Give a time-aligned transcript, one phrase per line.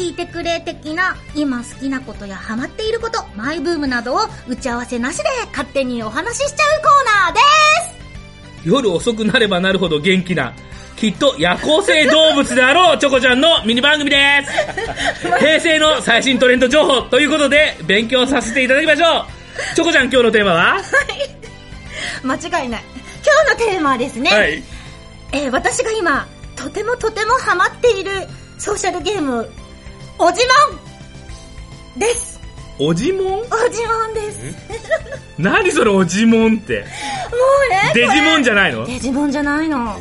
[0.00, 6.90] 聞いてくれ的な今好きなことやハマっていること、マイブームなどを打ち合わせなしで勝手にお話ししちゃうコー
[7.26, 7.40] ナーで
[8.62, 10.54] す夜遅くなればなるほど元気な、
[10.96, 15.38] きっと夜行性動物であろうチョコちゃんのミニ番組です。
[15.38, 19.74] 平成の最新トレンド情報ということで勉強させていただきましょう。
[19.74, 20.76] チョコちゃん今日のテーマは？
[22.24, 22.84] 間違いない。
[23.22, 24.62] 今日のテーマはですね、はい。
[25.32, 28.10] えー私が今、とてもとてもハマっている
[28.58, 29.50] ソーシャルゲーム、
[30.22, 30.76] おじも
[31.96, 32.38] んです。
[32.78, 33.40] おじもん？
[33.40, 34.54] おじもんです。
[35.38, 36.80] 何それおじもんって？
[36.80, 37.92] もうね。
[37.94, 38.86] デジモンじゃないの？
[38.86, 39.96] デジモンじゃないの。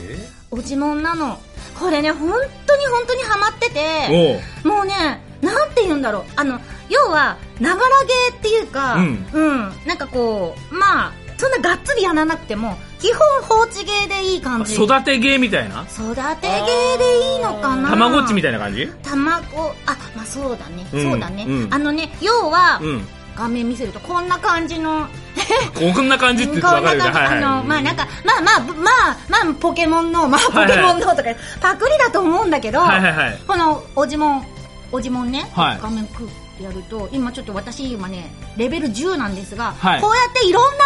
[0.51, 1.39] おじもんなの。
[1.79, 2.31] これね、本
[2.67, 4.41] 当に本当にハマってて。
[4.65, 6.23] もうね、なんて言うんだろう。
[6.35, 14.75] あの、要は、ながらゲーっていうか、うんなんかこう、まあ、そんながっつりやらなくても、基本放置ゲーでいい感じ。
[14.75, 15.83] 育てゲーみたいな？
[15.83, 17.89] 育てゲーでいいのかな？
[17.89, 18.87] たまごっちみたいな感じ？
[19.03, 20.85] 卵、あ、まあそうだね。
[20.93, 21.45] うんそうだね。
[21.47, 23.07] うんあのね、要は、うん。
[23.37, 25.07] 画面見せるとこんな感じの、
[25.95, 27.13] こんな感じって言ってわかるじゃん。
[27.13, 31.29] こんな感じあの、まあなんか、まあまあ、まあ、まあ、ポケモンの、まあポケモンのとか、
[31.61, 33.41] パクリだと思うんだけど、はいはいはい。
[33.47, 34.47] このおじもん、
[34.91, 36.27] おじもんね、はい画面クっ
[36.57, 40.83] てやると、今ちょっと私今ね、レベル10なんですが、はいこうやっていろんな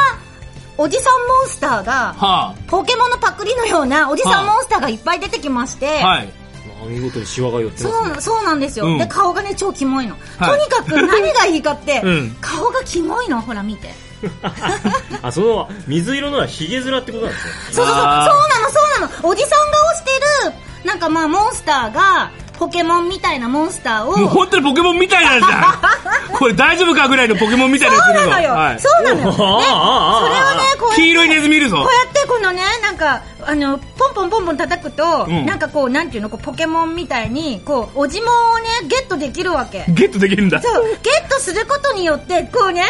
[0.77, 6.07] おじさんモンスターが、はポケモンのパクリのようなおじさんモンスターがいっぱい出てきまして、あ。
[6.07, 6.25] はい。
[6.25, 8.88] まあ見事にシワが寄ってそますねう、そうなんですよ。
[8.88, 10.16] うんで、顔がね、超キモいの。
[10.38, 13.39] はいとにかく 何がいいかって、うん顔がキモいの。
[13.41, 13.94] ほら見て。
[15.21, 19.29] あその水色のはヒゲ面ってことなんですねそうそうそう、そうなの、そうなの。
[19.29, 20.11] おじさんが推して
[20.47, 25.41] る、なんかまあ、モンスターが、ポケモンみたいなモンスターを、もう本当にポケモンみたいなん。
[26.33, 28.51] これ大丈夫かぐらいのポケモンみたいなやつそうなのよ。
[28.51, 28.79] はい。
[28.79, 29.25] そうなのよ。
[29.28, 30.95] ね、それああああああをね、こう。
[30.95, 31.85] 黄色いネズミいるぞこう。
[31.85, 39.85] やってこのね、なんか、あの、ポンポンポンポン叩くと、うんなんかこう、なんていうの、こうポケモンみたいに、こう、おじもんをね、ゲットできるわけ。
[39.89, 40.61] ゲットできるんだ。
[40.61, 42.83] そう、ゲットすることによって、こうね、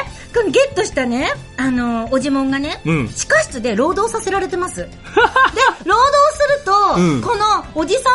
[0.51, 4.77] ゲットしたね、あの、おじもんがね、うん地下室で労働させられてます。
[4.85, 4.87] で、
[5.85, 6.22] 労働
[6.63, 8.09] と、うんこのおじさ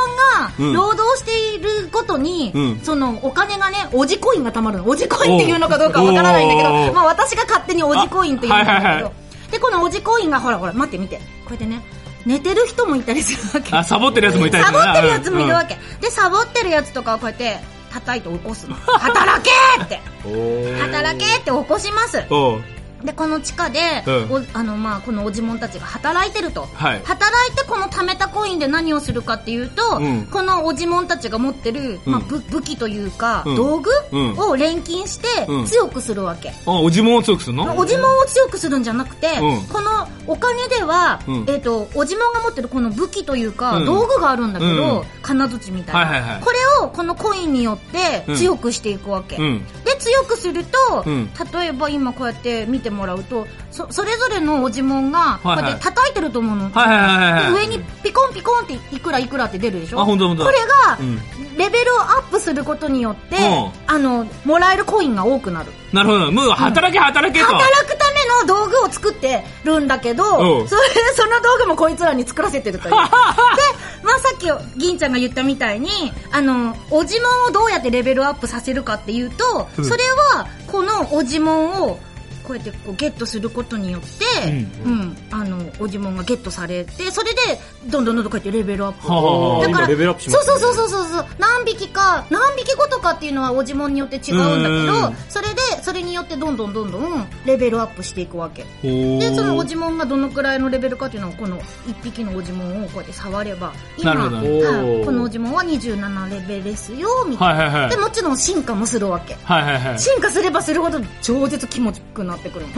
[0.59, 4.89] うんんが労働していることに、うんそのお金がね、おじコインが貯まるの。
[4.89, 9.13] おじコインっていうのかどうかわからないんだけど、まあ私が勝手におじコインって言うんだけど、あはいはいは
[9.51, 11.17] で、このおじコインがほらほら、待って見て。
[11.17, 11.83] こうやってね、
[12.27, 13.77] 寝てる人もいたりするわけ。
[13.77, 15.79] あ、サボってるやつもいたりサするなボってるやつもいるわけ。
[16.01, 17.59] で、サボってるやつとかをこうやって、
[17.91, 18.77] 叩いて起こすの。
[18.85, 20.01] 働けーって。
[20.81, 22.23] 働けって起こします。
[23.05, 24.33] で、この地下で、うん。
[24.33, 26.63] おあの、まあ、このおじもんたちが働いてると。
[26.75, 27.03] はい。
[27.05, 30.27] 働いてこの貯めたコインで何をするかっていうと、うん。
[30.27, 33.57] このおじもんたちが持ってる、まあ、うん武武器というか、うん。
[33.57, 34.39] 道具うん。
[34.39, 35.67] を錬金してうん。
[35.67, 36.51] 強くするわけ。
[36.51, 37.77] あ、おじもんを強くするの？
[37.77, 39.61] おじもんを強くするんじゃなくて、うん。
[39.69, 41.45] このお金では、うん。
[41.49, 43.85] えっ、と、おじもんが持ってるこの武器というか、うん。
[43.87, 45.07] 道具があるんだけど、うん。
[45.23, 46.43] 金槌みたいな、はいはいはい。
[46.43, 48.37] これをこのコインによってうん。
[48.37, 49.37] 強くしていくわけ。
[49.37, 49.65] うん。
[49.85, 51.31] で、強くすると、うん。
[51.53, 56.71] 例えば今こうやって見てもらうと、そ、それぞれのおじもんが、こうやって叩いてると思うの。
[56.71, 60.00] はいはいはい上にピコンピコンっていくらいくらって出るでしょ？
[60.00, 60.56] あほんとほんとこれ
[60.87, 61.21] がう、ん。
[61.56, 65.72] レベルをアップすることによって、うんあの、もらえるコインが多くなる。
[65.93, 66.31] なるほど。
[66.31, 67.47] もう働け働けと。
[67.47, 72.94] 働くための道具を作ってるんだけど、うんそれでその道具もこいつらに作らせてるという。
[72.94, 73.06] で、ま
[74.15, 75.91] あさっき銀ちゃんが言ったみたいに、
[76.31, 81.99] あの、おじもんをどうやってレベルアップさせるかっていうと、うんそれは、このおじもんを、
[82.49, 84.51] こうやってこうゲットすることによって、
[84.83, 87.41] ううん、あの、おじもんがゲットされて、それで、
[87.91, 89.03] どんどんどんどんこうやってレベルアップ。
[89.03, 89.09] だ
[89.71, 98.65] から、今レベルアップしましたねそうそうそうそうそう、何匹か、何匹ごとかっていうのはおじもんによって違うんだけうんど、それで、それによってどんどんどんどんレベルアップしていくわけ。
[98.83, 107.62] でで、そのおじもんがどのくらいのレベルかっていうのを、この一匹のおじもんをこうやって触れば、今、なるほどはいこのおじもんは27レベルですよ、みたいな。
[107.65, 107.97] はいはいはいで、。
[107.99, 109.37] もちろん進化もするわけ。
[109.44, 109.99] はいはいはい。
[109.99, 112.75] 進化すればするほど超絶気持ちくなってくるの。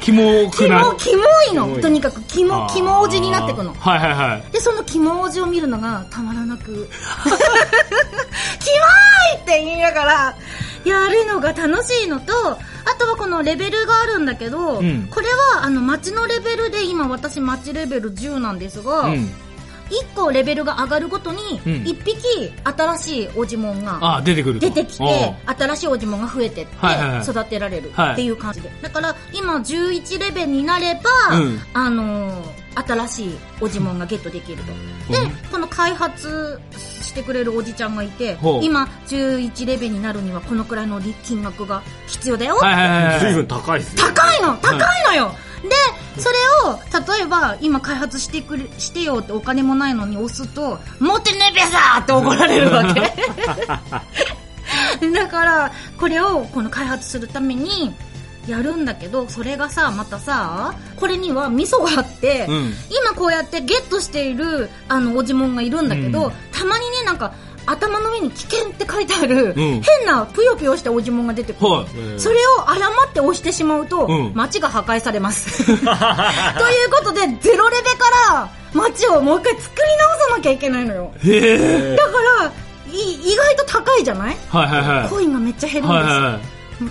[0.00, 1.80] キモく キなモ、キモいの。
[1.80, 3.74] とにかく、キモ、キモおじになってくの。
[3.78, 4.52] はいはいはい。
[4.52, 6.70] で、そのキモおじを見るのがたまらなく、 キ
[7.30, 10.36] モーいって言いながら、
[10.84, 12.58] やるのが楽しいのと、あ
[12.98, 19.30] とはこのレベルがあるんだけど、うんこれはあの街のレベルで今私街レベル10なんですが、うん。
[19.90, 24.68] 1個レベルが上がるごとに、うん1匹新しいおじもんがあ、出てくると。
[24.68, 26.76] 出てきて新しいおじもんが増えてって
[27.30, 28.70] 育てられるはいっていう感じで。
[28.82, 30.94] だから今11レベルになれ
[31.28, 34.72] ば、うんあのー新しいおじもんがゲットできると。
[35.12, 35.18] で、
[35.50, 42.56] この開発してくれるおじちゃんがいて今11レベルになるにはこのくらいの金額が必要だよ。
[42.56, 43.20] はいはいはいはい。
[43.20, 44.02] 随分高いですね。
[44.04, 45.70] 高いの高いのよ、で、
[46.20, 46.36] それ
[46.70, 46.78] を、
[47.16, 53.00] 例えば、今開発してくれ、してよってお金もないのに押すと、持ってねべさって怒られるわけ。
[55.12, 57.94] だから、これをこの開発するために、
[58.46, 67.32] やるんだけど、それがさ、またさ、これには味噌があって、うん今こうやってゲットしている、あの、おじもんがいるんだけど、うんたまにね、なんか、
[67.70, 71.70] 頭の上に危険って書いてある、うん変なぷよぷよしたおじもんが出てくる。
[71.70, 71.96] はい。
[71.96, 75.64] うんそれを誤って押してしまうと、うん街が破壊されます。
[75.66, 75.84] というこ
[77.04, 81.12] とで、ゼロレベから街をもう一回作り直さなきゃいけないのよ。
[81.14, 81.32] だか
[82.42, 82.52] ら、
[82.92, 84.36] い意外と高いじゃない？
[84.50, 85.08] はいはいはい。
[85.08, 86.14] コインがめっちゃ減るんですよ。
[86.14, 86.40] はいはい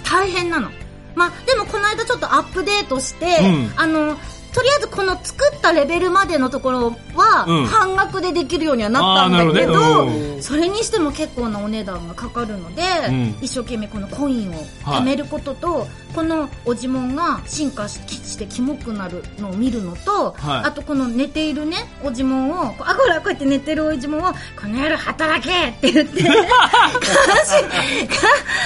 [0.04, 0.70] 大変なの。
[1.16, 4.16] まあ、でもこの間ちょっとアップデートして、うんあの、
[4.54, 7.66] とりあえずこの作ったレベルまでのところはうん。
[7.66, 13.36] 半額でできるようにはなったんだけど、それにしても結構なお値段がかかるので、うん。
[13.42, 14.54] 一生懸命このコインを
[14.84, 20.66] 貯めることと、このおじもんが進化ししてキモくなるのを見るのと、はい。
[20.66, 26.42] あとこの寝ているね、おじもんを、あ、ほら、こうやって寝てるおじもんを、この夜働けって言って、監視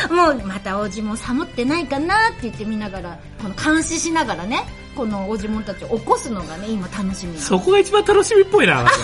[0.07, 4.65] が、 もうまたおじもん寒ってないかなって言って見ながら、この監視しながらね、
[4.95, 7.37] このおじもんたちを起こすのがね、今楽しみ。
[7.39, 8.85] そこが一番楽しみっぽいな。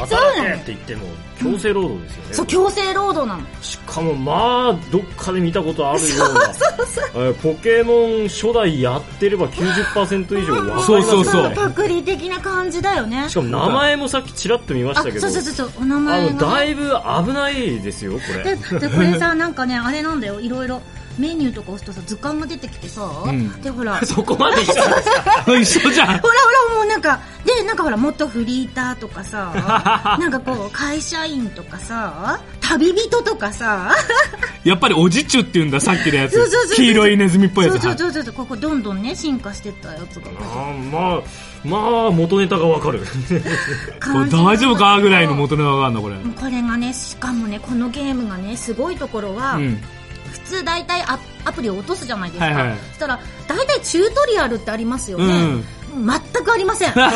[0.00, 1.06] 働けって言っても
[1.38, 2.34] 強制労働ですよね。
[2.34, 3.42] そう、強制労働なの。
[3.60, 6.40] しかもまあどっかで見たことあるような。
[7.14, 11.04] えーポケモン初代やってれば90%以上わかりますよね。
[11.04, 11.52] そうそうそう。
[11.54, 13.28] パクリ的な感じだよね。
[13.28, 13.34] し。
[13.34, 15.20] かも名前もさっきちらっと見ましあ、たけど。
[15.20, 16.32] そうそうそうそう、お名あ前が、ね。
[16.32, 16.90] のだいぶ
[17.26, 18.56] 危ないですよこれ。
[18.56, 20.40] ででこれさなんかねあれなんだよ。
[20.40, 20.80] いろいろ
[21.18, 26.18] メニューとか押すとさ図鑑が出てきてさ、んでほらほら そこまで一緒一緒じゃん。
[26.20, 26.34] ほら
[26.76, 33.90] もうなんかでなんかほら元フリーターとかさ なんかこう会社員とかさ旅人とかさ
[34.64, 36.36] やっぱりおじちゅって言うんだ、さっきのやつ。
[36.74, 37.80] 黄色いネズミっぽいやつ。
[37.80, 43.00] そうそうそうそうここどんどんね進化してったやつがあーまあまあ元ネタがわかる
[44.30, 46.16] 大丈夫かぐらいの元ネタがあるんだ、これ。
[46.16, 49.82] これがねしかもねこのゲームがねすごいところは、うん。
[50.44, 52.78] 普通大体アアプリを落とすじゃないですか、はいはい。
[52.78, 55.64] そしたら大体チュートリアルってありますよね、うん。
[56.06, 56.92] 全くありません。
[56.94, 57.12] 全くあ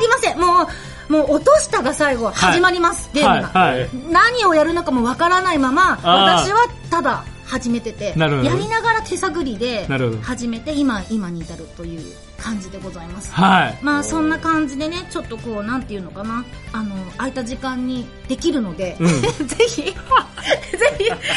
[0.00, 0.38] りません。
[0.38, 3.80] もうもう落としたが最後始まります、ゲームが、はい。
[3.80, 9.86] はい何をやるのかもわからないまま私はただ始めててやりながら手探りで
[10.22, 12.00] 始めて今今に至るという
[12.38, 13.30] 感じでございます。
[13.30, 13.78] はい。
[13.82, 16.46] まあそんな感じでねちょっとこうなんていうのかな。
[16.72, 19.06] あの空いた時間にできるので、うん。
[19.46, 19.94] ぜひぜひ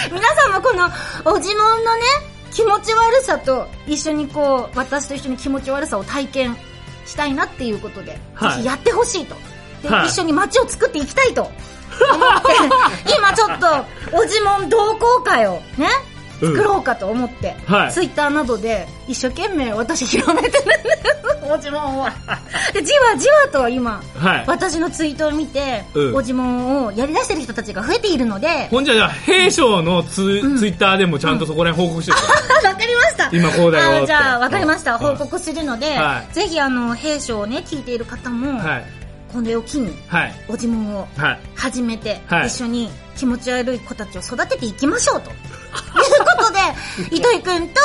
[0.10, 0.90] 皆さんもこの
[1.26, 2.02] おじもんのね
[2.50, 6.58] 気持ち悪さと一緒にこう私と一緒に気持ち悪さを体験
[7.06, 8.56] したいなっていうことで、はい。
[8.56, 9.36] ぜひやってほしいと。
[9.36, 9.42] で、
[9.88, 11.52] はい一緒に街を作っていきたいと思っ
[13.06, 13.68] て 今ちょっと
[14.18, 15.88] おじもん同好会をね
[16.42, 21.16] うん作ろうかと思って、はいツイッターなどで一生懸命私広めてるんです
[21.50, 22.06] おじもんを
[22.74, 24.44] でじわじわと今はい。
[24.48, 32.24] 私のツイートを見て、うんおじもんをやり出してる人たちが増えているので、ほんじゃじゃあ、兵将のツ,、んツイッターでもちゃんとそこら辺報告してるか
[32.64, 32.70] ら。
[32.72, 33.30] わかりました。
[33.32, 34.96] 今こうだよじゃあ、わかりました。
[34.96, 38.86] うん報告するので、はいぜひ、あの、兵将をね、聞いている方も、はい。
[39.36, 40.34] これを機に、はい。
[40.48, 41.40] おじもんをはい。
[41.56, 45.30] 始めて、はい一緒に気持ち悪い子たちを育てていきましょうと。
[45.30, 45.36] いう
[46.38, 46.60] ことで、
[47.16, 47.82] 糸井くんと、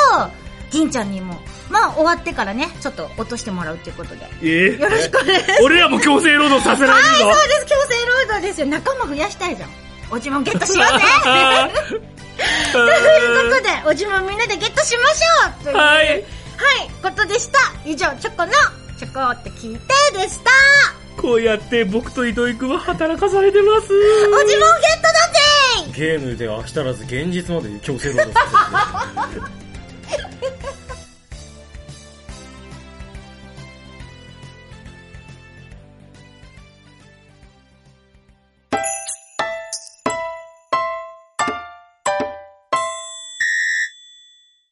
[0.71, 1.37] 銀ちゃんにも、
[1.69, 4.27] まあ、終わってからね、ちょっと落としてもらうっていうことで。
[4.41, 4.77] え？
[4.79, 5.63] よろしくお願いします。
[5.63, 7.65] 俺らも強制労働させられはい、るぞそうです。
[7.65, 8.67] 強制労働ですよ。
[8.67, 9.69] 仲間増やしたいじゃん。
[10.09, 11.05] おじもんゲットしようぜ
[12.73, 16.07] ということで、おじもんみんなでゲットしましょうという、はい。
[16.07, 16.21] はい、
[17.01, 17.59] ことでした。
[17.85, 18.51] 以上、チョコの、
[18.99, 19.77] チョコって聞い
[20.11, 20.51] てでした。
[21.17, 23.93] こうやって僕と糸井くんは働かされてます。
[23.93, 25.11] おじもんゲットだ
[25.85, 28.39] ぜゲームで飽き足らず現実まで強制労働さ
[29.29, 29.51] せてる